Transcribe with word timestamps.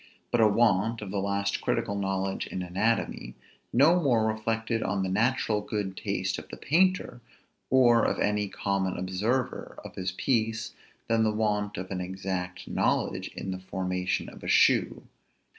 But 0.31 0.41
a 0.41 0.47
want 0.47 1.03
of 1.03 1.11
the 1.11 1.21
last 1.21 1.61
critical 1.61 1.93
knowledge 1.93 2.47
in 2.47 2.63
anatomy 2.63 3.35
no 3.71 4.01
more 4.01 4.25
reflected 4.25 4.81
on 4.81 5.03
the 5.03 5.09
natural 5.09 5.61
good 5.61 5.95
taste 5.95 6.39
of 6.39 6.49
the 6.49 6.57
painter, 6.57 7.21
or 7.69 8.03
of 8.03 8.17
any 8.17 8.47
common 8.47 8.97
observer 8.97 9.77
of 9.85 9.93
his 9.93 10.11
piece, 10.11 10.73
than 11.07 11.21
the 11.21 11.29
want 11.31 11.77
of 11.77 11.91
an 11.91 12.01
exact 12.01 12.67
knowledge 12.67 13.27
in 13.35 13.51
the 13.51 13.59
formation 13.59 14.27
of 14.27 14.43
a 14.43 14.47
shoe. 14.47 15.03